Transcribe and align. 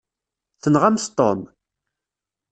Tenɣamt 0.61 1.09
Tom? 1.17 1.41